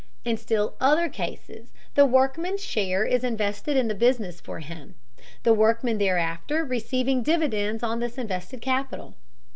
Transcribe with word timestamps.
In 0.25 0.35
still 0.35 0.73
other 0.81 1.09
cases 1.09 1.69
the 1.93 2.07
workman's 2.07 2.65
share 2.65 3.05
is 3.05 3.23
invested 3.23 3.77
in 3.77 3.87
the 3.87 3.93
business 3.93 4.41
for 4.41 4.57
him, 4.59 4.95
the 5.43 5.53
workman 5.53 5.99
thereafter 5.99 6.65
receiving 6.65 7.21
dividends 7.21 7.83
on 7.83 7.99
this 7.99 8.17
invested 8.17 8.63
capital. 8.63 9.13